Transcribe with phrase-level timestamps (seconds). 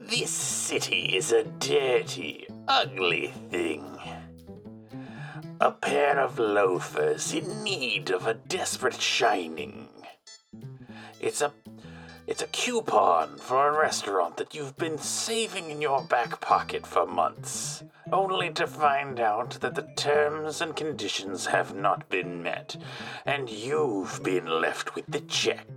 [0.00, 3.98] This city is a dirty, ugly thing.
[5.60, 9.88] A pair of loafers in need of a desperate shining.
[11.20, 11.52] It's a
[12.34, 17.06] it's a coupon for a restaurant that you've been saving in your back pocket for
[17.06, 22.76] months, only to find out that the terms and conditions have not been met,
[23.24, 25.68] and you've been left with the check.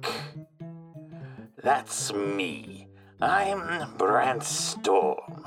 [1.61, 2.87] That's me.
[3.21, 5.45] I'm Brant Storme,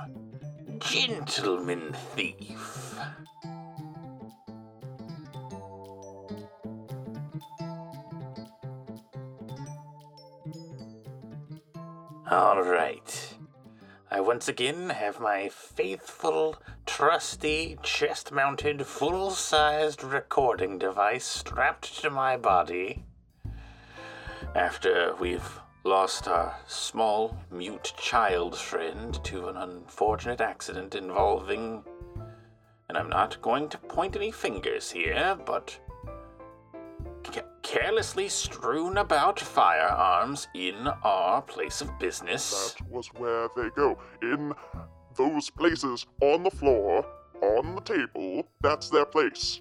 [0.79, 2.90] gentleman thief.
[12.31, 13.35] All right.
[14.09, 16.55] I once again have my faithful,
[16.87, 23.03] trusty, chest mounted, full sized recording device strapped to my body.
[24.55, 31.83] After we've lost our small, mute child friend to an unfortunate accident involving.
[32.89, 35.77] And I'm not going to point any fingers here, but
[37.71, 42.75] carelessly strewn about firearms in our place of business.
[42.75, 43.97] That was where they go.
[44.23, 44.53] In
[45.17, 47.07] those places on the floor,
[47.41, 49.61] on the table, that's their place.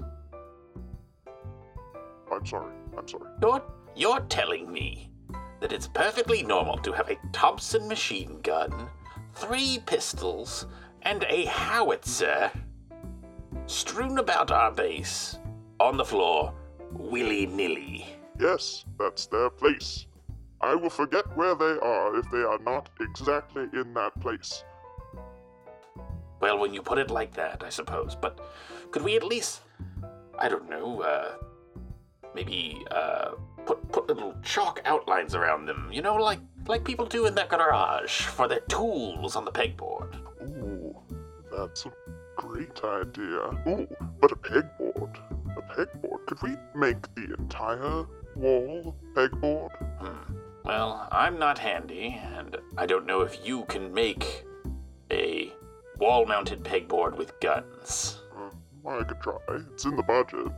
[2.32, 2.74] I'm sorry.
[2.98, 3.30] I'm sorry.
[3.44, 3.62] You're,
[3.96, 5.12] you're telling me
[5.60, 8.90] that it's perfectly normal to have a Thompson machine gun,
[9.36, 10.66] three pistols,
[11.04, 12.50] and a howitzer
[13.68, 15.38] strewn about our base,
[15.80, 16.56] on the floor,
[16.94, 18.06] willy nilly.
[18.40, 20.06] Yes, that's their place.
[20.62, 24.64] I will forget where they are if they are not exactly in that place.
[26.42, 28.16] Well, when you put it like that, I suppose.
[28.16, 28.40] But
[28.92, 29.62] could we at least,
[30.38, 31.36] I don't know, uh,
[32.34, 33.32] maybe uh,
[33.66, 35.90] put put little chalk outlines around them?
[35.92, 40.16] You know, like like people do in their garage for their tools on the pegboard.
[40.42, 40.96] Ooh,
[41.52, 41.92] that's a
[42.38, 43.42] great idea.
[43.68, 43.88] Ooh,
[44.22, 45.18] but a pegboard.
[45.58, 46.09] A pegboard.
[46.30, 49.72] Could we make the entire wall pegboard?
[49.98, 50.36] Hmm.
[50.64, 54.46] Well, I'm not handy, and I don't know if you can make
[55.10, 55.52] a
[55.98, 58.20] wall-mounted pegboard with guns.
[58.38, 59.40] Uh, I could try.
[59.74, 60.52] It's in the budget.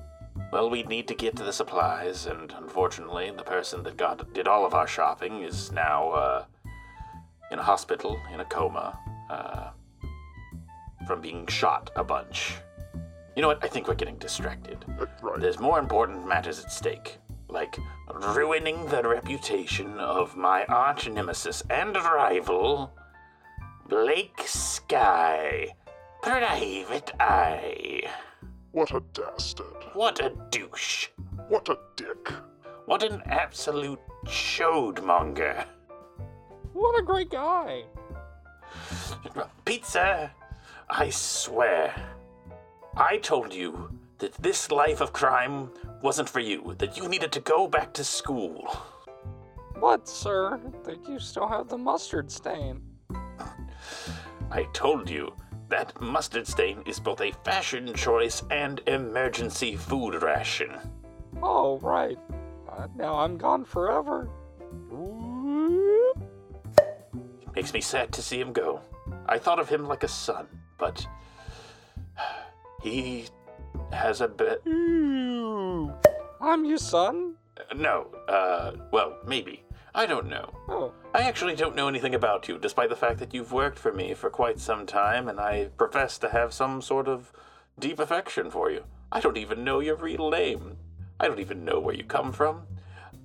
[0.52, 4.50] Well, we'd need to get to the supplies, and unfortunately, the person that got did
[4.50, 6.46] all of our shopping is now uh,
[7.50, 9.00] in a hospital in a coma
[9.30, 9.70] uh,
[11.08, 12.56] from being shot a bunch.
[13.36, 13.64] You know what?
[13.64, 14.84] I think we're getting distracted.
[15.22, 15.40] Right.
[15.40, 17.78] There's more important matters at stake, like
[18.36, 22.94] ruining the reputation of my arch nemesis and rival,
[23.88, 25.68] Blake Sky,
[26.22, 28.03] Private Eye.
[28.72, 29.86] What a dastard.
[29.94, 31.08] What a douche.
[31.47, 32.31] What a dick.
[32.86, 35.66] What an absolute chode-monger.
[36.74, 37.84] What a great guy.
[39.66, 40.31] Pizza,
[40.90, 41.94] I swear,
[42.96, 45.69] I told you that this life of crime
[46.02, 48.68] wasn't for you, that you needed to go back to school.
[49.79, 50.59] What, sir?
[50.84, 52.81] That you still have the mustard stain.
[54.52, 55.34] I told you
[55.69, 60.75] that mustard stain is both a fashion choice and emergency food ration.
[61.41, 62.19] Oh, right.
[62.69, 64.29] Uh, now I'm gone forever.
[67.41, 68.81] It makes me sad to see him go.
[69.28, 70.47] I thought of him like a son,
[70.78, 71.08] but
[72.81, 73.25] he
[73.92, 74.62] has a bit.
[74.66, 75.94] Ew.
[76.40, 77.36] I'm your son?
[77.75, 79.64] No, uh, well, maybe.
[79.94, 80.53] I don't know.
[80.69, 83.91] Oh, I actually don't know anything about you, despite the fact that you've worked for
[83.91, 87.31] me for quite some time, and I profess to have some sort of
[87.78, 88.86] deep affection for you.
[89.12, 90.78] I don't even know your real name.
[91.20, 92.64] I don't even know where you come from.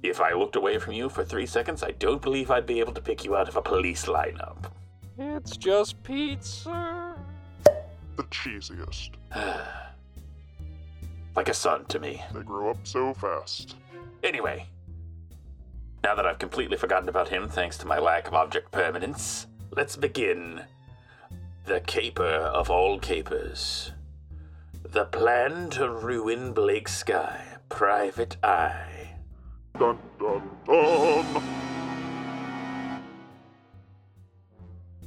[0.03, 2.93] If I looked away from you for three seconds, I don't believe I'd be able
[2.95, 4.65] to pick you out of a police lineup.
[5.19, 7.06] it's just Pete, sir.
[8.17, 9.11] The cheesiest.
[11.37, 12.23] like a son to me.
[12.33, 13.77] They grow up so fast.
[14.23, 14.67] Anyway,
[16.03, 19.97] now that I've completely forgotten about him thanks to my lack of object permanence, let's
[19.97, 20.63] begin.
[21.65, 23.93] The caper of all capers.
[24.83, 29.17] The plan to ruin Blake Sky, Private Eye.
[29.79, 31.43] Dun dun dun!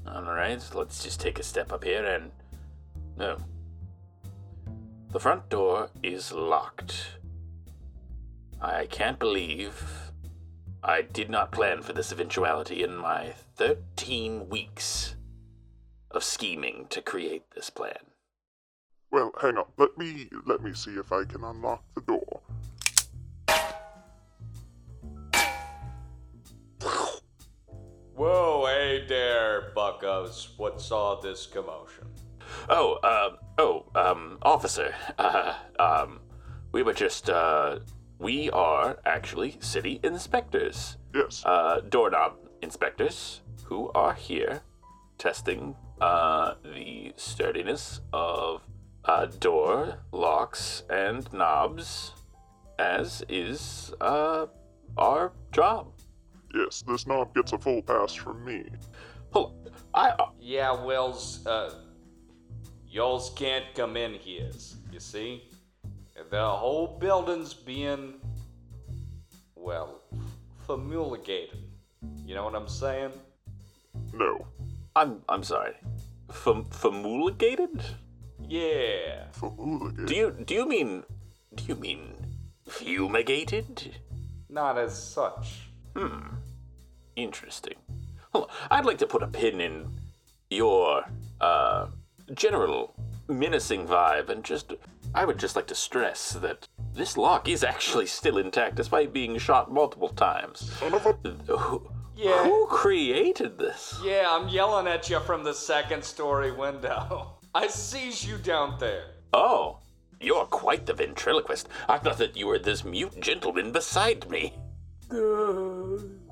[0.05, 2.31] Alright, let's just take a step up here and.
[3.19, 3.37] No.
[5.11, 7.17] The front door is locked.
[8.61, 9.83] I can't believe
[10.81, 15.15] I did not plan for this eventuality in my 13 weeks
[16.11, 17.97] of scheming to create this plan.
[19.11, 19.65] Well, hang on.
[19.77, 22.41] Let me let me see if I can unlock the door.
[28.15, 30.53] Whoa, hey there, buckos.
[30.57, 32.05] What saw this commotion?
[32.69, 34.93] Oh, uh, oh, um, officer.
[35.17, 36.19] Uh, um,
[36.71, 37.79] we were just, uh,
[38.19, 40.97] we are actually city inspectors.
[41.13, 41.43] Yes.
[41.45, 44.61] Uh, doorknob inspectors who are here
[45.17, 48.61] testing, uh, the sturdiness of,
[49.05, 52.13] uh, door locks and knobs,
[52.77, 54.45] as is, uh,
[54.97, 55.87] our job.
[56.53, 58.65] yes, this knob gets a full pass from me.
[59.33, 59.71] Hold on.
[59.93, 61.73] I, uh, Yeah, Wells, uh,
[62.89, 64.49] y'alls can't come in here,
[64.91, 65.43] you see?
[66.29, 68.15] The whole building's being,
[69.55, 70.01] well,
[70.67, 71.63] fumigated.
[72.25, 73.11] You know what I'm saying?
[74.13, 74.45] No.
[74.95, 75.73] I'm, I'm sorry.
[76.31, 77.83] Fum, fumigated?
[78.47, 79.25] Yeah.
[79.33, 80.07] Famulagate.
[80.07, 81.03] Do you, do you mean,
[81.55, 82.15] do you mean
[82.67, 83.95] fumigated?
[84.49, 85.69] Not as such.
[85.95, 86.35] Hmm.
[87.15, 87.75] Interesting.
[88.33, 89.99] Well, I'd like to put a pin in
[90.49, 91.03] your
[91.41, 91.87] uh,
[92.33, 92.93] general
[93.27, 94.73] menacing vibe and just.
[95.15, 99.37] I would just like to stress that this lock is actually still intact despite being
[99.39, 100.71] shot multiple times.
[100.79, 101.13] Son of a.
[101.57, 102.43] Who, Yeah.
[102.43, 103.99] who created this?
[104.03, 107.33] Yeah, I'm yelling at you from the second story window.
[107.55, 109.05] I sees you down there.
[109.33, 109.79] Oh,
[110.21, 111.67] you're quite the ventriloquist.
[111.87, 114.53] I thought that you were this mute gentleman beside me.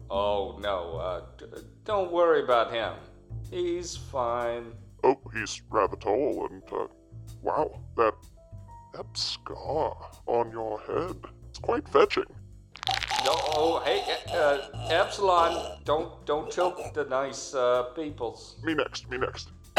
[0.10, 1.46] Oh, no, uh, d-
[1.84, 2.94] don't worry about him.
[3.50, 4.74] He's fine.
[5.04, 6.88] Oh, he's rather tall and, uh,
[7.42, 8.14] wow, that.
[8.94, 9.96] that scar
[10.26, 11.18] on your head.
[11.50, 12.26] It's quite fetching.
[13.26, 14.02] No, oh, hey,
[14.32, 14.60] uh,
[14.90, 18.58] Epsilon, don't don't tilt the nice uh, peoples.
[18.64, 19.50] Me next, me next.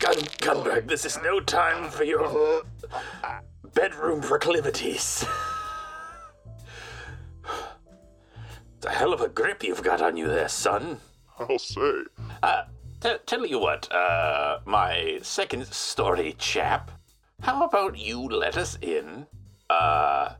[0.00, 2.64] Gun, Gunberg, this is no time for your
[3.74, 5.24] bedroom proclivities.
[8.76, 10.98] It's a hell of a grip you've got on you there, son.
[11.38, 12.02] I'll say.
[12.42, 12.64] Uh,
[13.04, 16.90] t- tell you what, uh, my second story chap,
[17.42, 19.26] how about you let us in?
[19.68, 20.32] Uh,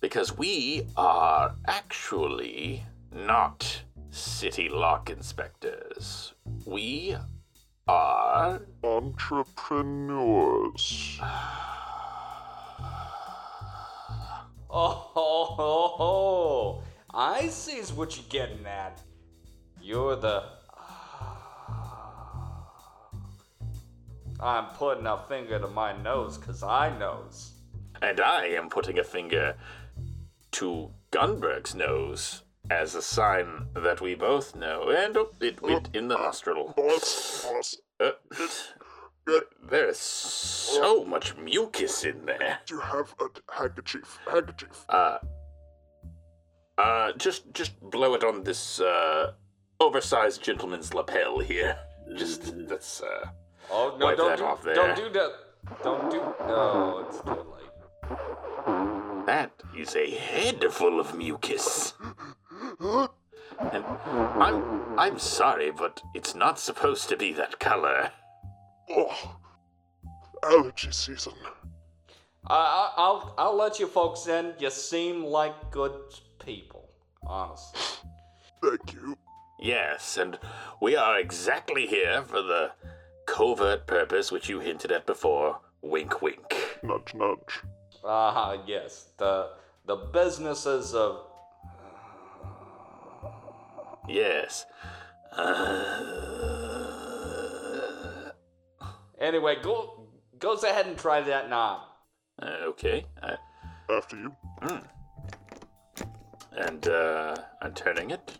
[0.00, 2.82] because we are actually
[3.12, 6.32] not city lock inspectors.
[6.64, 7.14] We
[7.86, 11.20] are Entrepreneurs.
[14.70, 16.82] Oh, ho, ho, ho.
[17.14, 19.00] I sees what you're getting at.
[19.80, 20.57] You're the.
[24.40, 27.52] I'm putting a finger to my nose because I knows.
[28.02, 29.56] And I am putting a finger
[30.52, 34.90] to Gunberg's nose as a sign that we both know.
[34.90, 36.74] And oh, it went in the nostril.
[36.76, 38.10] Boss, boss, Uh,
[39.68, 42.60] there is so much mucus in there.
[42.66, 43.26] do you have a
[43.60, 44.18] handkerchief?
[44.30, 44.84] Handkerchief.
[44.88, 45.18] Uh,
[46.78, 49.32] uh, just just blow it on this uh,
[49.80, 51.76] oversized gentleman's lapel here.
[52.16, 53.28] Just that's uh.
[53.70, 54.06] Oh no!
[54.06, 54.74] Wipe don't that do, off there.
[54.74, 55.32] Don't do that.
[55.82, 56.20] Don't do.
[56.46, 59.26] No, it's too late.
[59.26, 61.94] That is a head full of mucus.
[63.60, 68.12] And I'm I'm sorry, but it's not supposed to be that color.
[68.88, 69.36] Oh,
[70.42, 71.34] allergy season.
[72.46, 74.54] I, I, I'll I'll let you folks in.
[74.58, 75.92] You seem like good
[76.44, 76.88] people,
[77.26, 77.80] honestly.
[78.62, 79.18] Thank you.
[79.60, 80.38] Yes, and
[80.80, 82.70] we are exactly here for the
[83.28, 85.60] covert purpose which you hinted at before.
[85.82, 86.54] Wink, wink.
[86.82, 87.60] Nudge, nudge.
[88.04, 89.10] Ah, yes.
[89.18, 89.50] The
[89.86, 91.24] the businesses of
[94.08, 94.64] Yes.
[95.36, 95.84] Uh,
[99.20, 99.56] anyway.
[99.62, 100.08] Go
[100.38, 101.80] goes ahead and try that knob.
[102.42, 103.04] okay.
[103.22, 103.36] Uh,
[103.90, 104.34] After you.
[106.56, 108.38] and uh, I'm turning it.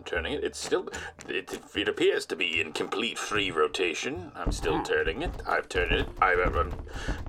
[0.00, 0.42] I'm turning it.
[0.42, 0.88] It's still.
[1.28, 4.32] It, it appears to be in complete free rotation.
[4.34, 5.30] I'm still turning it.
[5.46, 6.08] I've turned it.
[6.22, 6.72] I, I'm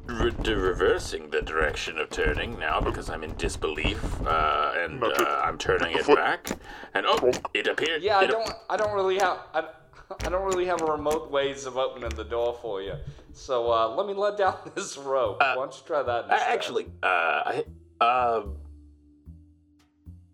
[0.06, 4.01] re- de- reversing the direction of turning now because I'm in disbelief.
[4.25, 6.51] Uh, and uh, I'm turning it back.
[6.94, 8.04] And oh, it appeared.
[8.04, 9.68] Yeah, I don't I don't really have I,
[10.25, 12.94] I don't really have a remote ways of opening the door for you.
[13.34, 15.42] So uh, let me let down this rope.
[15.42, 16.10] Why don't you try that?
[16.10, 16.54] Uh, Instead?
[16.54, 17.62] actually, uh,
[18.00, 18.56] I, um,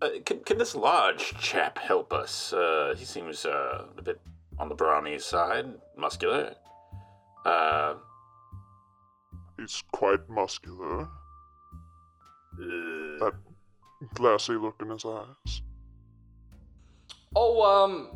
[0.01, 2.54] uh, can, can this large chap help us?
[2.54, 4.20] Uh, he seems uh, a bit
[4.60, 6.56] on the brawny side, muscular.
[7.46, 7.96] Uh,
[9.60, 11.01] He's quite muscular.
[11.01, 11.08] uh,
[13.20, 13.34] That
[14.13, 15.62] glassy look in his eyes.
[17.36, 18.10] Oh, um,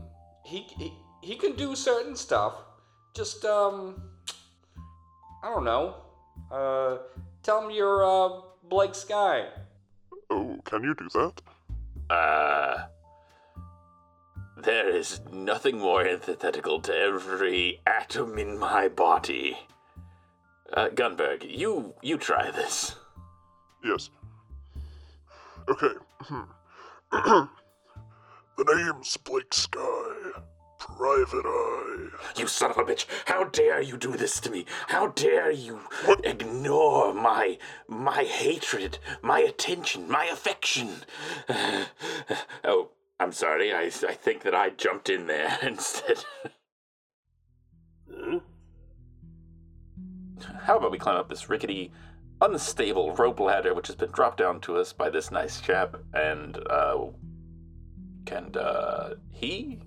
[0.46, 2.54] he, he he can do certain stuff.
[3.16, 4.02] Just um,
[5.44, 5.96] I don't know.
[6.52, 6.98] Uh,
[7.44, 9.48] tell him you're uh Blake Sky.
[10.30, 11.34] Oh, can you do that?
[12.12, 12.88] Uh,
[14.58, 19.58] there is nothing more antithetical to every atom in my body.
[20.74, 22.96] Uh, Gunberg, you you try this.
[23.84, 24.10] Yes.
[25.68, 25.94] Okay.
[27.12, 27.48] the
[28.58, 30.32] name's Blake Sky.
[30.80, 31.81] Private Eye.
[32.38, 33.06] You son of a bitch!
[33.26, 34.66] How dare you do this to me?
[34.88, 35.82] How dare you
[36.24, 37.58] ignore my
[37.88, 40.90] my hatred, my attention, my affection?
[42.64, 43.74] oh, I'm sorry.
[43.74, 46.24] I I think that I jumped in there instead.
[50.64, 51.92] How about we climb up this rickety,
[52.42, 56.58] unstable rope ladder, which has been dropped down to us by this nice chap, and
[56.70, 57.08] uh,
[58.26, 59.80] can uh, he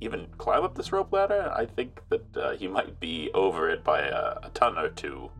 [0.00, 1.52] even climb up this rope ladder?
[1.54, 5.30] I think that uh, he might be over it by a, a ton or two.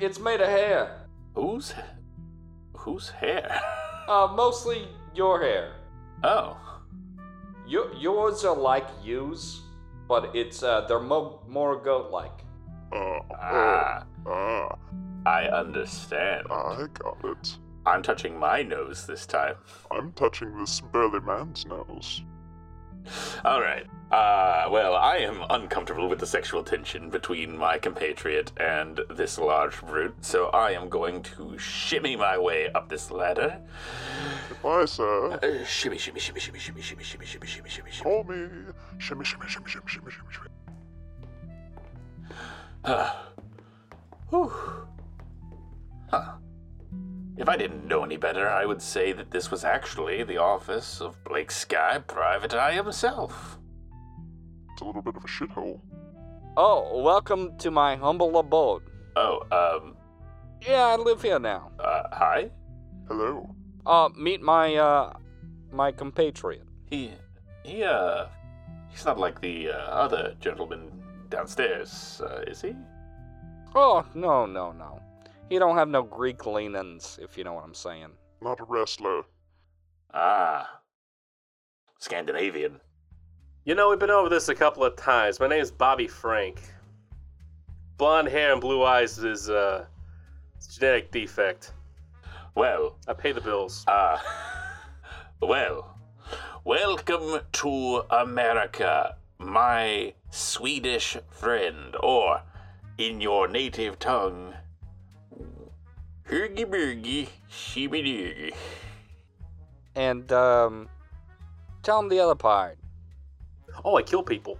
[0.00, 1.02] It's made of hair.
[1.34, 1.74] Whose
[2.76, 3.60] whose hair?
[4.08, 5.72] Uh, mostly your hair.
[6.22, 6.56] Oh,
[7.66, 9.62] Your, yours are like yous,
[10.06, 12.44] but it's uh, they're mo- more goat-like.
[12.92, 14.78] Uh, ah, uh, ah,
[15.26, 16.46] I understand.
[16.52, 17.58] I got it.
[17.84, 19.56] I'm touching my nose this time.
[19.90, 22.22] I'm touching this burly man's nose.
[23.44, 23.86] All right.
[24.10, 29.80] Uh, well, I am uncomfortable with the sexual tension between my compatriot and this large
[29.80, 33.60] brute, so I am going to shimmy my way up this ladder.
[34.48, 35.32] Goodbye, sir.
[35.42, 38.02] Uh, shimmy, shimmy, shimmy, shimmy, shimmy, shimmy, shimmy, shimmy, shimmy, shimmy, shimmy.
[38.04, 38.48] Call me.
[38.98, 40.48] Shimmy, shimmy, shimmy, shimmy, shimmy, shimmy, shimmy.
[42.84, 43.12] Uh,
[44.30, 44.52] whew.
[46.10, 46.32] Huh.
[47.36, 51.00] If I didn't know any better, I would say that this was actually the office
[51.00, 53.58] of Blake Sky, Private Eye himself.
[54.72, 55.80] It's a little bit of a shithole.
[56.56, 58.82] Oh, welcome to my humble abode.
[59.16, 59.96] Oh, um,
[60.66, 61.70] Yeah, I live here now.
[61.78, 62.50] uh, hi?
[63.08, 63.54] Hello.
[63.84, 65.12] Uh, meet my, uh,
[65.70, 66.66] my compatriot.
[66.90, 67.12] He,
[67.64, 68.26] he, uh,
[68.88, 70.90] he's not like the uh, other gentleman
[71.28, 72.74] downstairs, uh, is he?
[73.74, 75.00] Oh, no, no, no.
[75.48, 78.08] He don't have no Greek leanings, if you know what I'm saying.
[78.42, 79.22] Not a wrestler.
[80.12, 80.80] Ah,
[82.00, 82.80] Scandinavian.
[83.64, 85.38] You know, we've been over this a couple of times.
[85.38, 86.60] My name's Bobby Frank.
[87.96, 91.72] Blonde hair and blue eyes is uh, a genetic defect.
[92.56, 93.84] Well, I pay the bills.
[93.86, 94.18] uh,
[95.40, 95.96] well,
[96.64, 102.42] welcome to America, my Swedish friend, or
[102.98, 104.54] in your native tongue,
[106.28, 108.52] Hergy Burgy Shibidurgy.
[109.94, 110.88] And, um,
[111.82, 112.78] tell him the other part.
[113.84, 114.58] Oh, I kill people.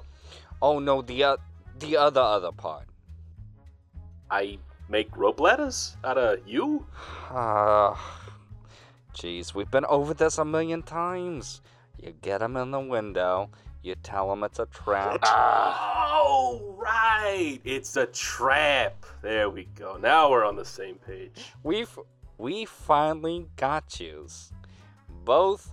[0.62, 1.36] Oh, no, the, uh,
[1.78, 2.86] the other, other part.
[4.30, 4.58] I
[4.88, 6.86] make rope ladders out of you.
[7.30, 7.98] Ah,
[9.14, 11.60] jeez, we've been over this a million times.
[12.00, 13.50] You get him in the window,
[13.86, 15.22] you tell him it's a trap.
[16.28, 17.60] Oh, right.
[17.64, 19.04] It's a trap.
[19.22, 19.96] There we go.
[19.96, 21.52] Now we're on the same page.
[21.62, 21.96] We've
[22.38, 24.52] we finally got yous.
[25.24, 25.72] Both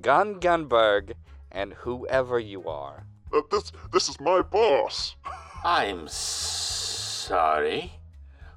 [0.00, 1.12] Gun Gunberg
[1.52, 3.04] and whoever you are.
[3.32, 5.14] Uh, this this is my boss.
[5.64, 7.92] I'm sorry.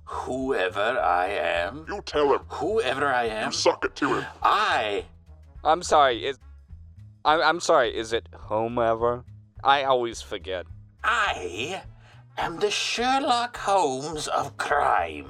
[0.06, 2.42] Whoever I am, You tell him.
[2.50, 3.30] whoever I am.
[3.40, 4.26] You am, suck it to him.
[4.42, 5.06] I
[5.64, 6.40] I'm sorry, is
[7.26, 9.24] I'm I'm sorry, is it whomever?
[9.64, 10.66] I always forget.
[11.04, 11.82] I
[12.38, 15.30] am the Sherlock Holmes of crime.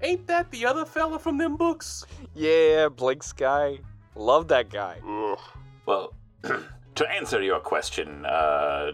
[0.00, 2.04] Ain't that the other fella from them books?
[2.34, 3.78] Yeah, Blake Sky.
[4.16, 4.98] Love that guy.
[5.08, 5.38] Ugh.
[5.86, 6.12] Well,
[6.96, 8.92] to answer your question, uh,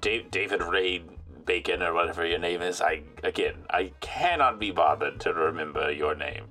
[0.00, 1.02] Da- David Ray
[1.46, 6.16] Bacon or whatever your name is, I again, I cannot be bothered to remember your
[6.16, 6.46] name.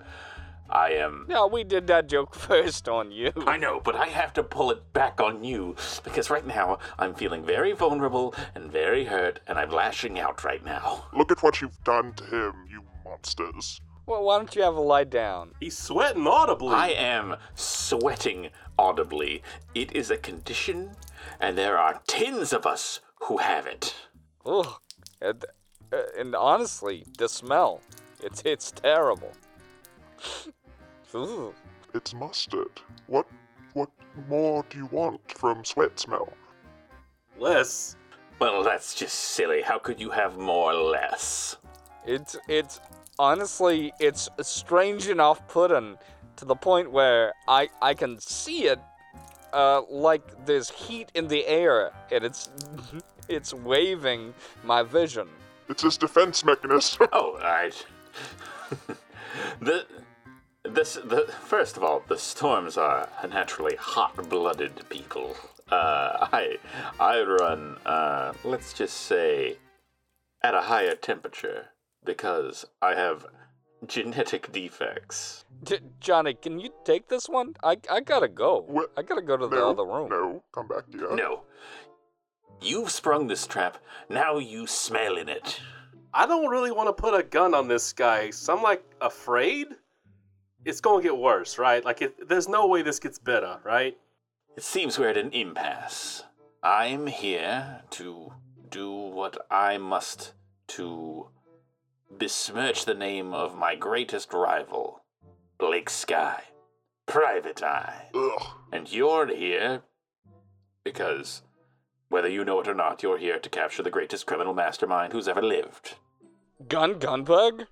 [0.70, 1.26] I am.
[1.28, 3.32] No, we did that joke first on you.
[3.48, 7.14] I know, but I have to pull it back on you because right now I'm
[7.14, 11.06] feeling very vulnerable and very hurt, and I'm lashing out right now.
[11.14, 13.82] Look at what you've done to him, you monsters.
[14.06, 15.52] Well, why don't you have a lie down?
[15.60, 16.74] He's sweating audibly.
[16.74, 19.44] I am sweating audibly.
[19.76, 20.92] It is a condition,
[21.40, 23.96] and there are tens of us who have it.
[24.46, 24.80] Ugh.
[25.22, 25.46] And,
[25.94, 27.82] uh, and honestly, the smell.
[28.22, 29.32] It's it's terrible.
[31.14, 31.54] Ugh.
[31.94, 32.82] It's mustard.
[33.08, 33.26] What
[33.74, 33.90] what
[34.28, 36.34] more do you want from sweat smell?
[37.38, 37.96] Less.
[38.40, 39.62] Well, that's just silly.
[39.62, 41.58] How could you have more or less?
[42.06, 42.80] It's it's
[43.18, 45.98] honestly it's strange and off-putting
[46.38, 48.80] to the point where I I can see it,
[49.52, 52.50] uh, like there's heat in the air and it's
[53.30, 55.28] it's waving my vision.
[55.70, 57.08] It's his defense mechanism.
[57.14, 57.72] Oh, I.
[59.60, 59.86] the, the
[60.64, 65.36] this, the, first of all, the storms are naturally hot-blooded people.
[65.72, 66.58] Uh, I,
[67.00, 69.58] I run, uh, let's just say,
[70.44, 71.68] at a higher temperature
[72.04, 73.26] because I have
[73.86, 75.46] genetic defects.
[75.64, 77.56] J- Johnny, can you take this one?
[77.64, 78.64] I, I gotta go.
[78.68, 78.92] What?
[78.98, 80.10] I gotta go to the no, other room.
[80.10, 81.16] no, come back here.
[81.16, 81.44] No.
[82.62, 83.78] You've sprung this trap.
[84.10, 85.62] Now you smell in it.
[86.14, 88.32] I don't really want to put a gun on this guy.
[88.32, 89.68] So I'm like afraid
[90.66, 91.84] it's gonna get worse, right?
[91.84, 93.98] Like it, there's no way this gets better, right?
[94.56, 96.24] It seems we're at an impasse.
[96.62, 98.34] I'm here to
[98.70, 100.34] do what I must
[100.70, 101.30] to
[102.12, 105.04] besmirch the name of my greatest rival,
[105.58, 106.44] Blake Sky,
[107.06, 108.10] Private Eye.
[108.14, 108.48] Ugh.
[108.72, 109.84] And you're here
[110.84, 111.44] because,
[112.10, 115.28] whether you know it or not, you're here to capture the greatest criminal mastermind who's
[115.28, 115.96] ever lived.
[116.68, 117.68] Gun Gunberg?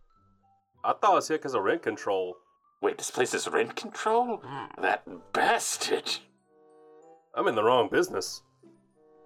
[0.83, 2.37] I thought I was here because of rent control.
[2.81, 4.37] Wait, this place is rent control?
[4.43, 4.81] Hmm.
[4.81, 5.03] That
[5.33, 6.17] bastard!
[7.33, 8.41] I'm in the wrong business.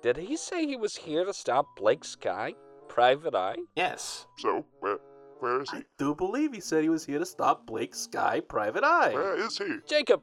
[0.02, 2.54] Did he say he was here to stop Blake Sky?
[2.88, 3.58] Private Eye?
[3.76, 4.26] Yes.
[4.40, 4.98] So, where,
[5.40, 5.78] where is he?
[5.78, 9.14] I do believe he said he was here to stop Blake Sky Private Eye.
[9.14, 9.78] Where is he?
[9.88, 10.22] Jacob,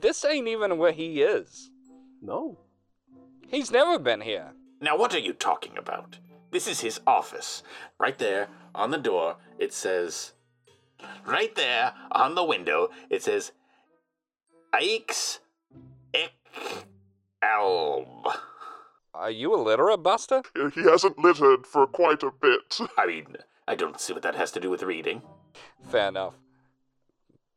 [0.00, 1.70] this ain't even where he is.
[2.20, 2.58] No.
[3.48, 4.52] He's never been here.
[4.80, 6.18] Now, what are you talking about?
[6.50, 7.62] This is his office.
[7.98, 10.32] Right there on the door, it says.
[11.26, 13.52] Right there on the window, it says.
[14.80, 15.40] Ix
[16.14, 16.32] Ek
[17.42, 18.28] Alb.
[19.12, 20.42] Are you illiterate, Buster?
[20.74, 22.78] He hasn't littered for quite a bit.
[22.96, 25.22] I mean, I don't see what that has to do with reading.
[25.88, 26.34] Fair enough.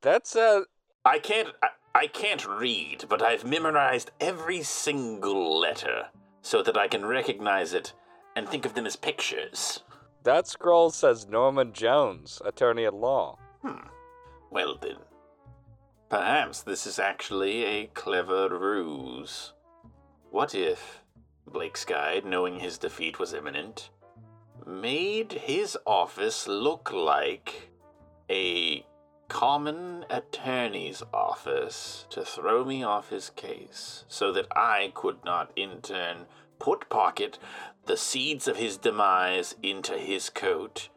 [0.02, 0.62] That's, uh,
[1.06, 1.50] I can't.
[1.62, 6.08] I, I can't read, but I've memorized every single letter
[6.42, 7.94] so that I can recognize it
[8.36, 9.82] and think of them as pictures.
[10.24, 13.38] That scroll says Norman Jones, attorney at law.
[13.62, 13.88] Hmm.
[14.50, 14.98] Well then,
[16.10, 19.53] perhaps this is actually a clever ruse.
[20.31, 21.01] What if
[21.48, 23.90] Blake Sky, knowing his defeat was imminent,
[24.66, 27.70] made his office look like
[28.29, 28.86] a
[29.27, 35.81] common attorney's office to throw me off his case so that I could not in
[35.81, 36.25] turn
[36.59, 37.39] put pocket
[37.85, 40.89] the seeds of his demise into his coat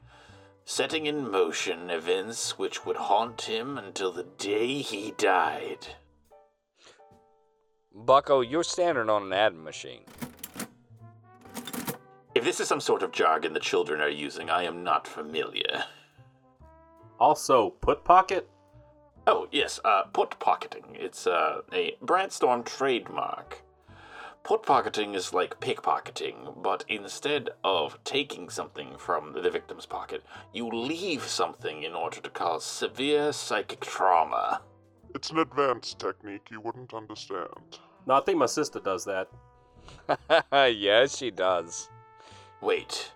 [0.69, 5.87] setting in motion events which would haunt him until the day he died.
[7.95, 10.03] Bucko, you're standing on an adding machine.
[12.35, 15.85] If this is some sort of jargon the children are using, I am not familiar.
[17.21, 18.51] Also, put pocket.
[19.29, 20.85] Oh, yes, uh, put pocketing.
[20.95, 23.63] It's uh, a Brant Storme trademark.
[24.47, 30.69] Put pocketing is like pickpocketing, but instead of taking something from the victim's pocket, you
[30.69, 34.63] leave something in order to cause severe psychic trauma.
[35.17, 37.81] It's an advanced technique you wouldn't understand.
[38.07, 39.29] No, I think my sister does that.
[40.53, 41.91] yes, she does.
[42.61, 43.11] Wait.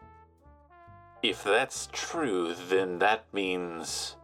[1.22, 4.16] If that's true, then that means.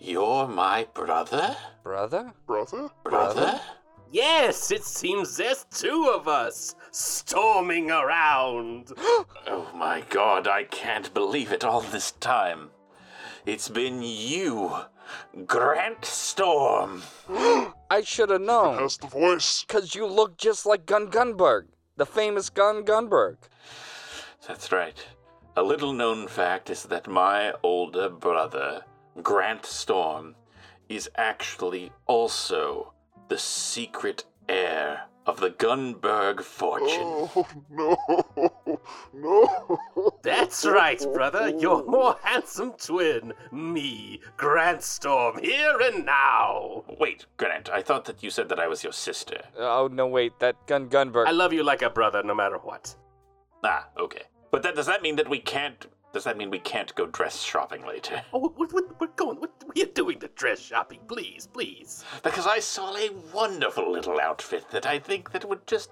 [0.00, 1.56] You're my brother?
[1.84, 2.32] Brother?
[2.44, 2.90] Brother?
[3.04, 3.60] Brother?
[4.10, 8.92] Yes, it seems there's two of us storming around.
[9.48, 12.70] Oh my god, I can't believe it all this time.
[13.44, 14.74] It's been you,
[15.46, 17.02] Grant Storme.
[17.90, 18.78] I should have known.
[18.78, 19.62] Has the voice.
[19.62, 21.66] Because you look just like Gun Gunberg,
[21.96, 23.36] the famous Gun Gunberg.
[24.48, 24.96] That's right.
[25.56, 28.82] A little known fact is that my older brother,
[29.22, 30.34] Grant Storme,
[30.88, 32.92] is actually also
[33.28, 37.00] the secret heir of the Gunberg fortune.
[37.02, 38.80] Oh, no.
[39.12, 39.80] No.
[40.22, 41.48] That's right, brother.
[41.48, 46.84] Your more handsome twin, me, Grant Storme, here and now.
[47.00, 49.40] Wait, Grant, I thought that you said that I was your sister.
[49.58, 51.26] Oh, no, wait, that Gun Gunberg.
[51.26, 52.94] I love you like a brother, no matter what.
[53.64, 54.22] Ah, okay.
[54.52, 55.86] But that does that mean that we can't
[56.16, 58.22] does that mean we can't go dress shopping later?
[58.32, 59.38] Oh, what, what, we're going.
[59.38, 62.06] What, we're doing the dress shopping, please, please.
[62.22, 65.90] Because I saw a wonderful little outfit that I think that would just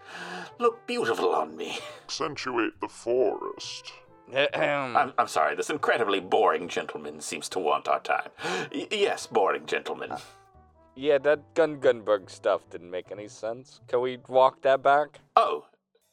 [0.59, 1.79] look beautiful on me.
[2.05, 3.93] Accentuate the forest.
[4.97, 8.31] I'm, I'm sorry, this incredibly boring gentleman seems to want our time.
[8.75, 10.13] Y- yes, boring gentleman.
[10.95, 13.81] yeah, that Gun Gunberg stuff didn't make any sense.
[13.89, 15.21] Can we walk that back?
[15.37, 15.67] Oh,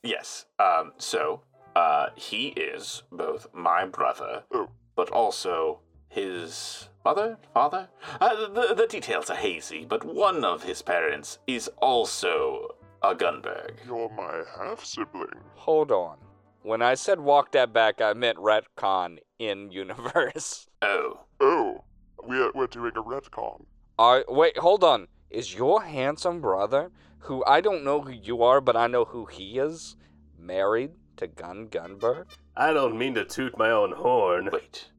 [0.03, 0.47] yes.
[0.59, 1.43] Um, so,
[1.75, 4.69] uh, he is both my brother, Oh.
[4.95, 5.79] but also
[6.09, 7.89] his mother, father?
[8.19, 13.71] Uh, the, the details are hazy, but one of his parents is also a Gunberg.
[13.85, 15.29] You're my half sibling.
[15.55, 16.17] Hold on.
[16.63, 20.67] When I said walk that back, I meant retcon in universe.
[20.81, 21.83] Oh, Oh,
[22.23, 23.65] we're, we're doing a retcon.
[23.97, 25.07] Are wait, hold on.
[25.31, 29.25] Is your handsome brother, who I don't know who you are, but I know who
[29.25, 29.95] he is,
[30.37, 32.25] married to Gun Gunberg?
[32.57, 34.49] I don't mean to toot my own horn.
[34.51, 34.89] Wait,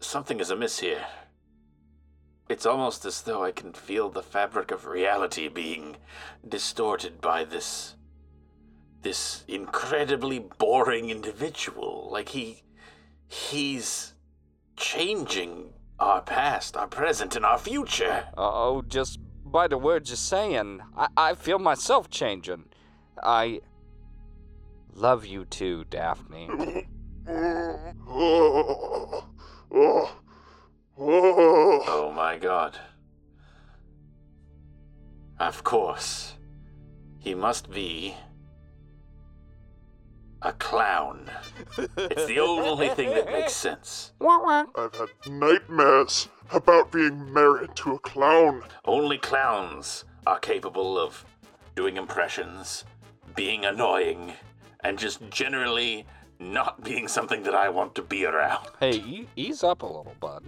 [0.00, 1.06] something is amiss here.
[2.48, 5.96] It's almost as though I can feel the fabric of reality being
[6.46, 7.94] distorted by this.
[9.02, 12.08] this incredibly boring individual.
[12.10, 12.64] Like he.
[13.28, 14.14] he's
[14.76, 18.24] changing our past, our present, and our future.
[18.36, 22.64] Oh, just by the words you're saying, I, I feel myself changing.
[23.22, 23.60] I
[24.98, 26.86] love you too, Daphne.
[31.00, 32.76] Oh, my god.
[35.38, 36.34] Of course.
[37.18, 38.16] He must be.
[40.42, 41.28] a clown.
[41.76, 44.12] It's the only thing that makes sense.
[44.20, 48.62] I've had nightmares about being married to a clown.
[48.84, 51.24] Only clowns are capable of
[51.74, 52.84] doing impressions,
[53.34, 54.32] being annoying,
[54.84, 56.06] and just generally
[56.38, 58.66] not being something that I want to be around.
[58.80, 60.44] Hey, e- ease up a little, bud.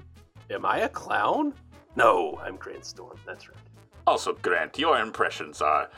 [0.50, 1.54] Am I a clown?
[1.96, 3.18] No, I'm Grant Storme.
[3.26, 3.58] That's right.
[4.06, 5.90] Also, Grant, your impressions are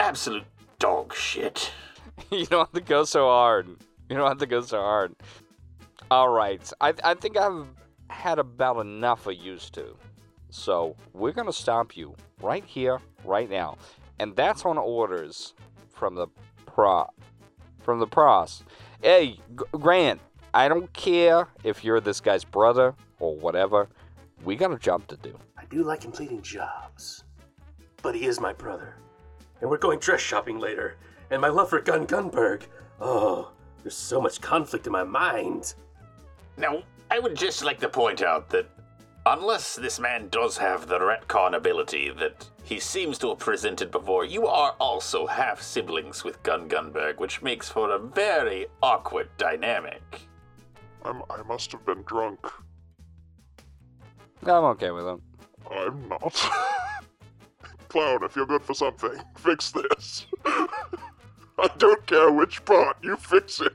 [0.00, 0.44] absolute
[0.78, 1.72] dog shit.
[2.30, 3.68] you don't have to go so hard.
[4.08, 5.14] You don't have to go so hard.
[6.10, 7.66] All right, I I think I've
[8.10, 9.96] had about enough of used to.
[10.50, 13.78] So we're gonna stop you right here, right now,
[14.18, 15.54] and that's on orders
[15.88, 16.26] from the
[16.74, 17.06] pro,
[17.82, 18.64] from the pros.
[19.00, 19.38] Hey,
[19.72, 20.20] Grant,
[20.52, 23.88] I don't care if you're this guy's brother or whatever.
[24.44, 25.38] We got a job to do.
[25.56, 27.24] I do like completing jobs.
[28.02, 28.96] But he is my brother.
[29.60, 30.96] And we're going dress shopping later.
[31.30, 32.64] And my love for Gun Gunberg.
[33.00, 35.74] Oh, there's so much conflict in my mind.
[36.56, 38.68] Now, I would just like to point out that
[39.26, 44.24] unless this man does have the retcon ability that he seems to have presented before,
[44.24, 50.20] you are also half siblings with Gun Gunberg, which makes for a very awkward dynamic.
[51.04, 52.46] I'm, I must have been drunk.
[54.42, 55.20] I'm okay with it.
[55.70, 56.34] I'm not.
[57.88, 60.26] Clown, if you're good for something, fix this.
[60.46, 63.74] I don't care which part, you fix it.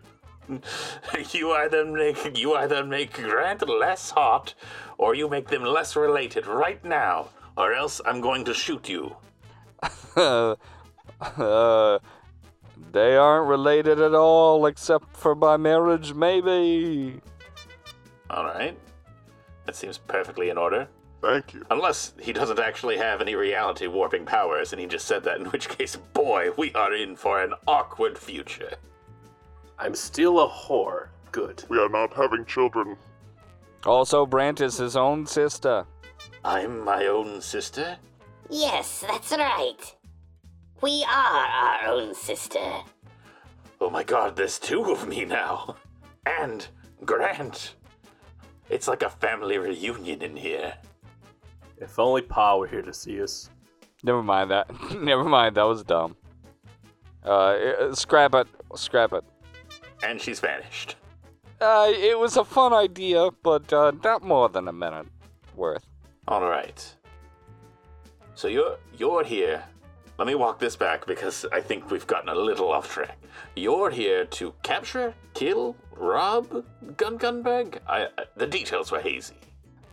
[1.31, 4.53] you either make you either make Grant less hot,
[4.97, 9.15] or you make them less related right now, or else I'm going to shoot you.
[10.15, 10.55] uh,
[12.91, 17.21] they aren't related at all, except for by marriage, maybe.
[18.29, 18.77] All right,
[19.65, 20.87] that seems perfectly in order.
[21.21, 21.65] Thank you.
[21.69, 25.47] Unless he doesn't actually have any reality warping powers, and he just said that, in
[25.47, 28.75] which case, boy, we are in for an awkward future.
[29.79, 31.07] I'm still a whore.
[31.31, 31.63] Good.
[31.69, 32.97] We are not having children.
[33.85, 35.85] Also, Brant is his own sister.
[36.43, 37.97] I'm my own sister?
[38.49, 39.95] Yes, that's right.
[40.81, 42.59] We are our own sister.
[43.79, 45.75] Oh my god, there's two of me now.
[46.25, 46.67] And
[47.05, 47.75] Grant.
[48.69, 50.73] It's like a family reunion in here.
[51.77, 53.49] If only Pa were here to see us.
[54.03, 54.69] Never mind that.
[54.99, 56.17] Never mind, that was dumb.
[57.25, 58.47] Uh, uh, scrap it.
[58.75, 59.23] Scrap it.
[60.03, 60.95] And she's vanished.
[61.61, 65.07] Uh, it was a fun idea, but uh, not more than a minute
[65.55, 65.85] worth.
[66.27, 66.95] All right.
[68.35, 69.63] So you're you're here.
[70.17, 73.17] Let me walk this back because I think we've gotten a little off track.
[73.55, 77.79] You're here to capture, kill, rob Gun Gunberg.
[77.87, 79.35] I, I the details were hazy.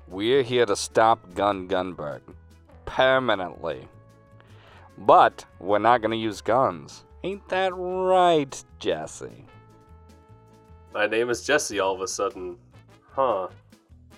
[0.08, 2.20] We're here to stop Gun Gunberg.
[2.84, 3.88] Permanently.
[4.98, 7.04] But we're not gonna use guns.
[7.24, 9.46] Ain't that right, Jesse?
[10.96, 12.56] My name is Jesse all of a sudden.
[13.12, 13.48] Huh.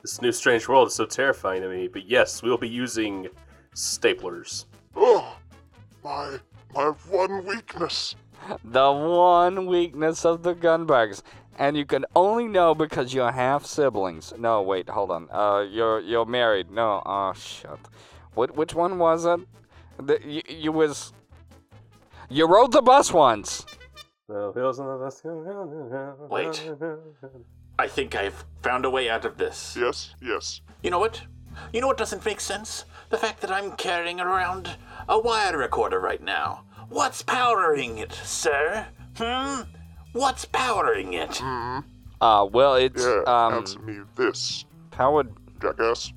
[0.00, 3.26] This new strange world is so terrifying to me, but yes, we'll be using
[3.74, 4.66] staplers.
[4.94, 5.36] Oh,
[6.04, 6.38] my,
[6.72, 8.14] my one weakness.
[8.62, 11.22] The one weakness of the Gunbergs.
[11.58, 14.32] And you can only know because you're half siblings.
[14.38, 15.28] No, wait, hold on.
[15.32, 16.70] Uh, you're you're married.
[16.70, 17.80] No, oh shit.
[18.34, 19.40] What which one was it?
[20.00, 21.12] The, you, you was.
[22.30, 23.66] You rode the bus once.
[24.28, 25.24] No, it wasn't the best.
[26.30, 26.70] Wait.
[27.78, 29.76] I think I've found a way out of this.
[29.78, 30.60] Yes, yes.
[30.82, 31.22] You know what?
[31.72, 32.84] You know what doesn't make sense?
[33.10, 34.76] The fact that I'm carrying around
[35.08, 36.64] a wire recorder right now.
[36.90, 38.86] What's powering it, sir?
[39.16, 39.62] Hmm?
[40.12, 41.38] What's powering it?
[41.42, 41.78] Hmm.
[42.20, 45.32] Uh, well, it's Yeah, um answer me this, powered.
[45.62, 46.12] jackass.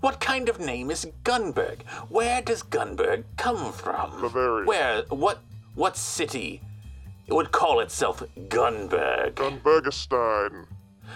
[0.00, 1.82] What kind of name is Gunberg?
[2.08, 4.20] Where does Gunberg come from?
[4.20, 4.66] Bavaria.
[4.66, 5.02] Where?
[5.10, 5.40] What?
[5.74, 6.62] What city
[7.28, 9.32] would call itself Gunberg?
[9.34, 10.66] Gunbergestein.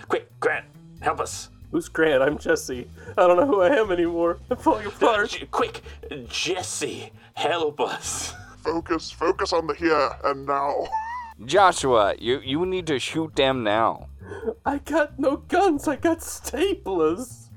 [0.09, 0.67] Quick, Grant,
[1.01, 1.51] help us.
[1.71, 2.23] Who's Grant?
[2.23, 2.89] I'm Jesse.
[3.17, 4.39] I don't know who I am anymore.
[4.51, 5.31] I'm falling apart.
[5.31, 5.83] J- quick,
[6.29, 8.35] Jesse, help us.
[8.65, 10.89] Focus, focus on the here and now.
[11.45, 14.09] Joshua, you you need to shoot them now.
[14.67, 15.89] I got no guns.
[15.89, 17.49] I got staplers.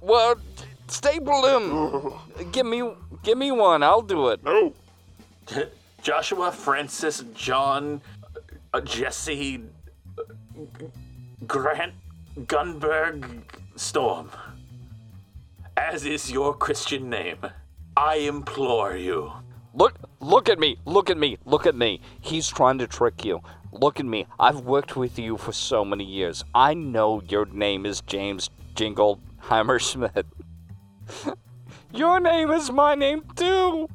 [0.00, 0.34] Well,
[0.88, 2.50] staple them.
[2.50, 2.90] give me
[3.22, 3.82] give me one.
[3.84, 4.42] I'll do it.
[4.42, 4.72] No,
[6.04, 8.02] Joshua, Francis, John,
[8.74, 9.64] uh, Jesse,
[10.18, 10.22] uh,
[11.46, 11.94] Grant,
[12.40, 13.24] Gunberg,
[13.74, 14.28] Storme.
[15.78, 17.38] As is your Christian name,
[17.96, 19.32] I implore you.
[19.72, 20.76] Look look at me.
[20.84, 21.38] Look at me.
[21.46, 22.02] Look at me.
[22.20, 23.40] He's trying to trick you.
[23.72, 24.26] Look at me.
[24.38, 26.44] I've worked with you for so many years.
[26.54, 30.26] I know your name is James Jingleheimer Schmidt.
[31.94, 33.88] your name is my name too.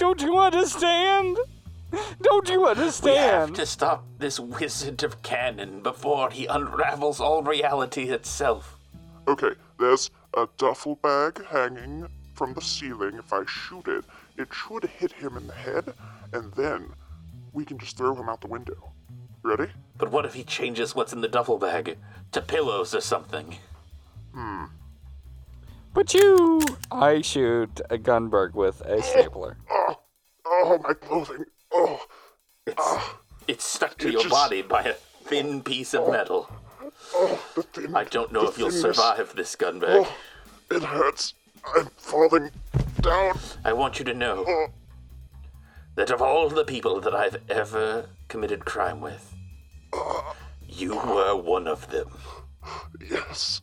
[0.00, 1.36] Don't you understand?
[2.22, 3.14] Don't you understand?
[3.14, 8.78] We have to stop this wizard of canon before he unravels all reality itself.
[9.28, 13.16] Okay, there's a duffel bag hanging from the ceiling.
[13.18, 14.06] If I shoot it,
[14.38, 15.92] it should hit him in the head,
[16.32, 16.94] and then
[17.52, 18.92] we can just throw him out the window.
[19.42, 19.66] Ready?
[19.98, 21.98] But what if he changes what's in the duffel bag
[22.32, 23.58] to pillows or something?
[24.32, 24.64] Hmm.
[25.92, 29.56] But you, I shoot a Gunberg with a stapler.
[30.52, 31.44] Oh, oh, my clothing.
[31.72, 32.04] Oh,
[32.66, 33.20] It's, ah.
[33.46, 36.10] it's stuck to it your just- body by a thin piece of oh.
[36.10, 36.48] metal.
[37.14, 37.94] oh, the thin.
[37.94, 38.96] I don't know the if you'll thinness.
[38.96, 40.04] survive this gunbag.
[40.06, 40.16] Oh,
[40.70, 41.34] it hurts.
[41.76, 42.50] I'm falling
[43.00, 43.38] down.
[43.64, 44.66] I want you to know Oh,
[45.94, 49.32] that of all the people that I've ever committed crime with,
[49.94, 50.34] ah.
[50.66, 52.08] you were one of them.
[53.08, 53.62] yes.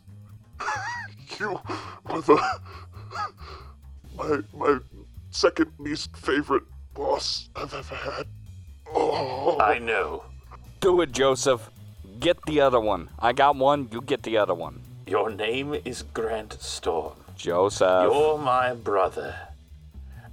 [1.39, 1.59] you
[2.09, 2.59] were the
[4.17, 4.79] my my
[5.31, 6.63] second least favorite
[6.93, 8.27] boss I've ever had.
[8.93, 10.23] Oh, I know.
[10.79, 11.69] Do it, Joseph.
[12.19, 13.09] Get the other one.
[13.19, 13.89] I got one.
[13.91, 14.81] You get the other one.
[15.05, 17.23] Your name is Grant Storme.
[17.35, 18.03] Joseph.
[18.03, 19.35] You're my brother.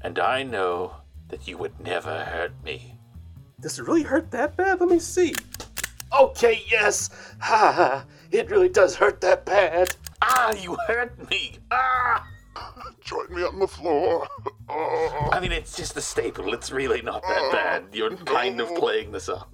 [0.02, 0.96] And I know
[1.28, 2.96] that you would never hurt me.
[3.60, 4.80] Does it really hurt that bad?
[4.80, 5.34] Let me see.
[6.18, 7.10] Okay, yes.
[7.40, 8.04] Ha ha.
[8.30, 9.94] It really does hurt that bad.
[10.26, 11.58] Ah, you hurt me!
[11.70, 12.26] Ah!
[13.04, 14.26] join me on the floor.
[14.68, 16.54] Oh, I mean, it's just a staple.
[16.54, 17.84] It's really not that bad.
[17.92, 19.52] You're kind of playing this up.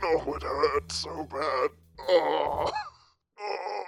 [0.00, 1.70] no, it hurts so bad.
[2.08, 2.70] Oh,
[3.40, 3.84] oh,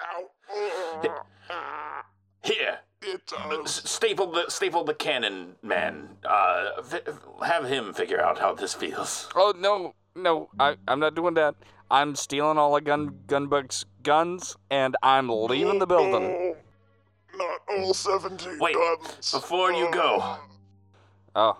[0.00, 0.24] ow.
[0.52, 2.02] Oh,
[2.44, 3.74] Here, it does.
[3.74, 6.08] staple the staple the cannon man.
[6.24, 7.00] Uh, fi-
[7.44, 9.28] have him figure out how this feels.
[9.34, 11.56] Oh no, no, I, I'm not doing that.
[11.90, 16.24] I'm stealing all of Gun Gunberg's guns, and I'm leaving the building.
[16.24, 16.56] Oh,
[17.36, 19.32] not all 17 Wait, guns.
[19.32, 19.90] before you oh.
[19.92, 20.18] go.
[20.20, 20.40] Oh,
[21.34, 21.58] Oh,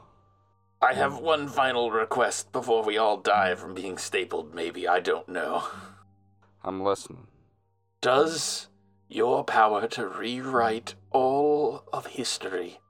[0.82, 4.54] I have one final request before we all die from being stapled.
[4.54, 5.62] Maybe I don't know.
[6.64, 7.28] I'm listening.
[8.00, 8.68] Does
[9.08, 12.80] your power to rewrite all of history,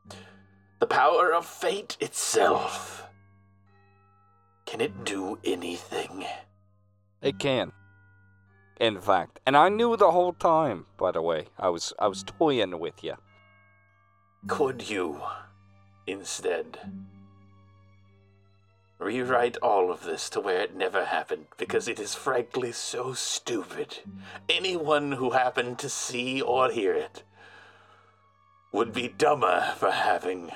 [0.79, 3.07] the power of fate itself,
[4.67, 6.25] can it do anything?
[7.23, 7.73] It can.
[8.81, 10.87] In fact, and I knew the whole time.
[10.97, 13.17] By the way, I was I was toying with you.
[14.47, 15.21] Could you,
[16.07, 16.79] instead,
[18.99, 21.49] rewrite all of this to where it never happened?
[21.59, 23.99] Because it is frankly so stupid.
[24.49, 27.23] Anyone who happened to see or hear it
[28.73, 30.53] would be dumber for having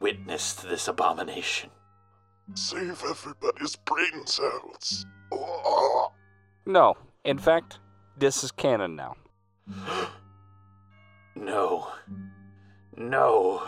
[0.00, 1.70] witnessed this abomination.
[2.52, 5.06] Save everybody's brain cells.
[5.32, 6.12] Oh,
[6.66, 7.78] No, in fact,
[8.18, 9.14] this is canon now.
[11.36, 11.88] No.
[12.96, 13.60] No.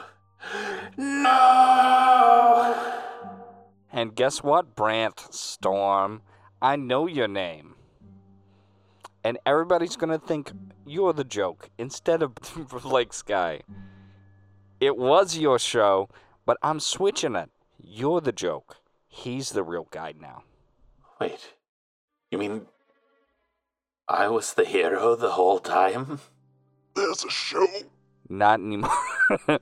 [0.97, 2.93] No!
[3.93, 6.21] And guess what, Brant Storme?
[6.63, 7.75] I know your name.
[9.25, 10.53] And everybody's gonna think
[10.87, 12.35] you're the joke instead of
[12.83, 13.63] Blake Sky.
[14.79, 16.09] It was your show,
[16.45, 17.51] but I'm switching it.
[17.79, 18.77] You're the joke.
[19.09, 20.43] He's the real guy now.
[21.21, 21.55] Wait.
[22.31, 22.67] You mean
[24.09, 26.21] I was the hero the whole time?
[26.95, 27.67] there's a show.
[28.29, 28.91] Not anymore.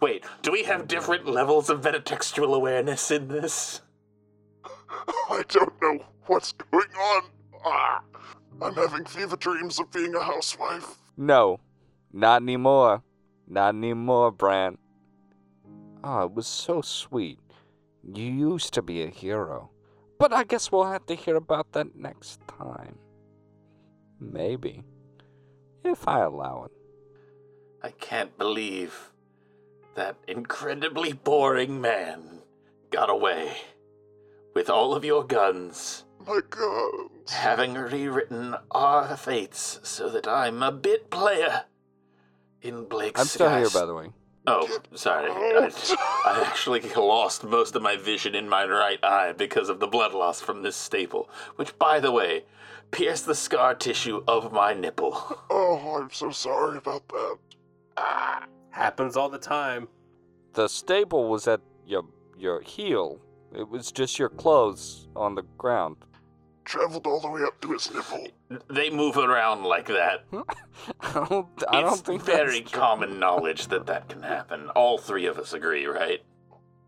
[0.00, 3.80] Wait, do we have different levels of metatextual awareness in this?
[5.30, 7.22] I don't know what's going on.
[7.64, 8.02] Ah,
[8.60, 10.98] I'm having fever dreams of being a housewife.
[11.16, 11.60] no,
[12.12, 13.02] not anymore.
[13.46, 14.78] Not anymore, Brant.
[16.06, 17.40] Oh, it was so sweet.
[18.02, 19.70] You used to be a hero.
[20.18, 22.98] But I guess we'll have to hear about that next time.
[24.20, 24.84] Maybe.
[25.82, 26.72] If I allow it.
[27.82, 29.12] I can't believe
[29.94, 32.42] that incredibly boring man
[32.90, 33.52] got away
[34.54, 37.10] with all of your guns my god.
[37.30, 41.64] having rewritten our fates so that I'm a bit player
[42.62, 44.08] in Blake's I'm still here, by the way.
[44.46, 45.30] Oh, sorry.
[45.30, 45.70] I,
[46.26, 50.12] I actually lost most of my vision in my right eye because of the blood
[50.12, 52.44] loss from this staple, which, by the way,
[52.90, 55.14] pierced the scar tissue of my nipple.
[55.50, 58.48] Oh, I'm so sorry about that.
[58.70, 59.88] Happens all the time.
[60.52, 62.04] The staple was at your
[62.36, 63.20] your heel.
[63.56, 65.96] It was just your clothes on the ground.
[66.64, 68.26] Traveled all the way up to his nipple.
[68.68, 70.24] They move around like that.
[71.00, 72.80] I don't, I don't it's think very that's true.
[72.80, 74.70] common knowledge that that can happen.
[74.70, 76.22] All three of us agree, right?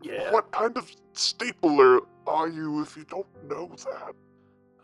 [0.01, 0.31] Yeah.
[0.31, 4.13] What kind of stapler are you if you don't know that?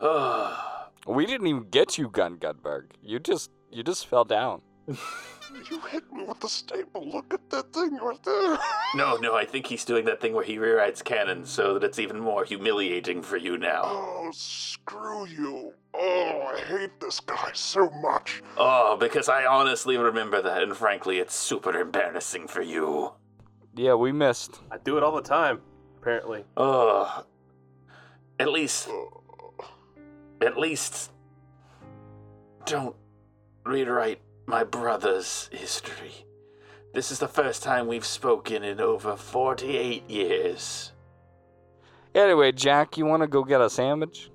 [0.00, 0.70] Ugh.
[1.06, 2.84] We didn't even get you, Gun Gunberg.
[3.02, 4.62] You just you just fell down.
[5.70, 7.08] You hit me with the staple.
[7.08, 8.58] Look at that thing right there.
[8.94, 11.98] no, no, I think he's doing that thing where he rewrites canon so that it's
[11.98, 13.82] even more humiliating for you now.
[13.84, 15.72] Oh, screw you.
[15.94, 18.42] Oh, I hate this guy so much.
[18.56, 23.12] Oh, because I honestly remember that, and frankly, it's super embarrassing for you.
[23.76, 24.60] Yeah, we missed.
[24.70, 25.60] I do it all the time,
[25.98, 26.44] apparently.
[26.56, 27.24] Oh.
[28.40, 28.88] At least,
[30.40, 31.12] at least,
[32.66, 32.96] don't
[33.64, 36.26] rewrite my brother's history.
[36.92, 40.92] This is the first time we've spoken in over 48 years.
[42.14, 44.30] Anyway, Jack, you want to go get a sandwich?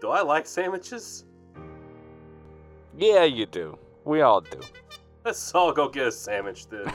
[0.00, 1.24] Do I like sandwiches?
[2.96, 3.76] Yeah, you do.
[4.04, 4.60] We all do.
[5.24, 6.92] Let's all go get a sandwich then.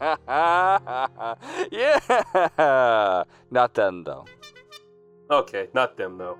[1.70, 3.24] yeah.
[3.50, 4.26] Not them, though.
[5.30, 6.38] okay, not them though.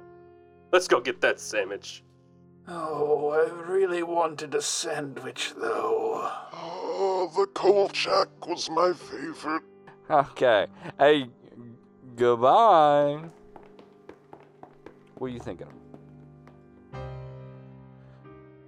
[0.71, 2.05] Let's go get that sandwich.
[2.69, 6.31] Oh, I really wanted a sandwich, though.
[6.53, 9.63] oh, the Kolchak was my favorite.
[10.09, 10.67] Okay.
[10.99, 11.27] Hey,
[12.17, 13.21] goodbye.
[15.17, 15.69] What are you thinking?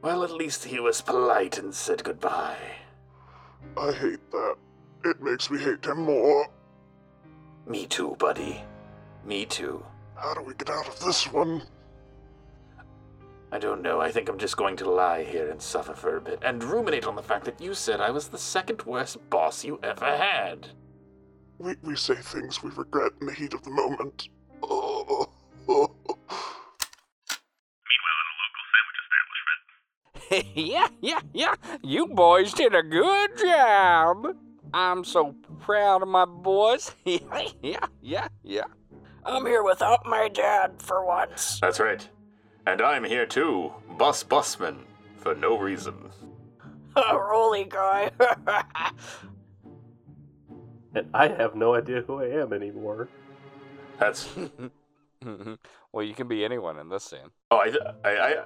[0.03, 2.57] Well, at least he was polite and said goodbye.
[3.77, 4.57] I hate that.
[5.05, 6.47] It makes me hate him more.
[7.67, 8.63] Me too, buddy.
[9.25, 9.85] Me too.
[10.17, 11.63] How do we get out of this one?
[13.55, 14.01] I don't know.
[14.01, 17.07] I think I'm just going to lie here and suffer for a bit and ruminate
[17.07, 20.71] on the fact that you said I was the second worst boss you ever had.
[21.59, 24.29] We, we say things we regret in the heat of the moment.
[24.61, 25.29] Oh,
[25.69, 26.27] oh, oh.
[27.87, 28.99] Meanwhile, at a local sandwich
[30.27, 30.57] establishment.
[30.57, 31.55] yeah, yeah, yeah.
[31.85, 34.37] You boys did a good job.
[34.73, 36.93] I'm so proud of my boys.
[37.05, 37.19] yeah,
[37.63, 38.65] yeah, yeah, yeah.
[39.25, 41.61] I'm here without my dad for once.
[41.61, 42.09] That's right.
[42.67, 44.85] And I'm here too, Bus Busman,
[45.17, 46.11] for no reason.
[46.97, 48.11] Rolly guy.
[50.95, 53.09] And I have no idea who I am anymore.
[53.99, 54.29] That's.
[55.93, 57.31] well, you can be anyone in this scene.
[57.51, 58.09] Oh, I.
[58.09, 58.11] I.
[58.11, 58.45] I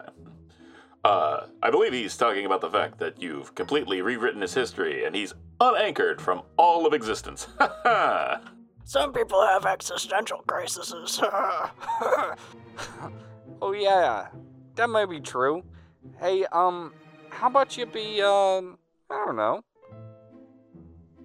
[1.04, 5.14] uh, I believe he's talking about the fact that you've completely rewritten his history and
[5.14, 7.46] he's unanchored from all of existence.
[7.58, 8.40] Ha ha!
[8.84, 11.20] Some people have existential crises.
[13.60, 14.28] Oh yeah,
[14.76, 15.62] that might be true.
[16.20, 16.92] Hey, um,
[17.30, 18.78] how about you be, um,
[19.10, 19.62] I don't know,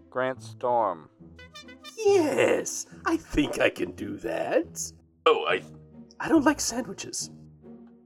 [0.09, 1.09] Grant Storme?
[1.97, 4.91] Yes, I think I can do that.
[5.25, 5.61] Oh, I.
[6.19, 7.31] I don't like sandwiches.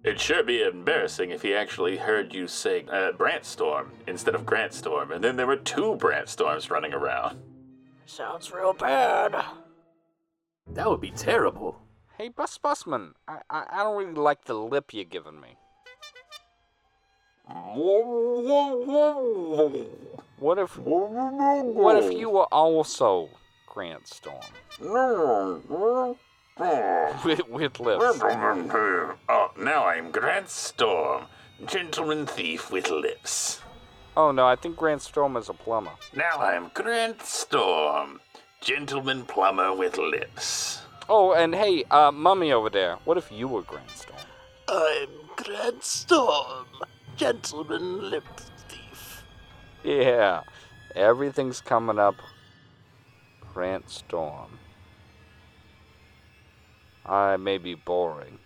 [0.04, 4.46] It'd sure be embarrassing if he actually heard you say uh, Brant Storme instead of
[4.46, 7.40] Grant Storme, and then there were two Brant Stormes running around.
[8.06, 9.36] Sounds real bad.
[10.74, 11.82] That would be terrible.
[12.18, 15.56] Hey, Bus Busman, I, I, I don't really like the lip you're giving me.
[20.40, 23.30] What if, what if you were also
[23.68, 24.42] Grant Storme
[27.24, 28.02] with, with lips?
[29.30, 31.26] Oh, now I'm Grant Storme,
[31.68, 33.62] gentleman thief with lips.
[34.16, 35.92] Oh no, I think Grant Storme is a plumber.
[36.16, 38.22] Now I'm Grant Storme,
[38.60, 40.82] gentleman plumber with lips.
[41.10, 44.20] Oh, and hey, uh, mummy over there, what if you were Grant Storme?
[44.68, 46.68] I'm Grant Storme,
[47.16, 48.26] gentleman lip
[48.68, 49.24] thief.
[49.86, 50.42] Yeah,
[50.96, 52.16] everything's coming up.
[53.54, 54.60] Grant Storme.
[57.06, 58.40] I may be boring,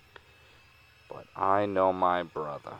[1.09, 2.75] but I know my brother.